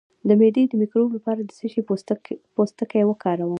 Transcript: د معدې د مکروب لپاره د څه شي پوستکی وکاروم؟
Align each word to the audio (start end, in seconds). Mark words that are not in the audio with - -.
د 0.27 0.29
معدې 0.39 0.63
د 0.67 0.73
مکروب 0.81 1.09
لپاره 1.17 1.41
د 1.43 1.49
څه 1.57 1.65
شي 1.71 1.81
پوستکی 2.57 3.01
وکاروم؟ 3.07 3.49